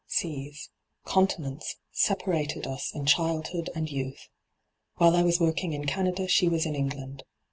Seaa, 0.09 0.55
continents, 1.05 1.75
separated 1.91 2.65
us 2.65 2.91
in 2.95 3.05
childhood 3.05 3.69
and 3.75 3.87
youth. 3.87 4.29
While 4.95 5.15
I 5.15 5.21
was 5.21 5.39
working 5.39 5.73
in 5.73 5.85
Canada 5.85 6.27
she 6.27 6.49
was 6.49 6.65
in 6.65 6.73
England. 6.73 7.21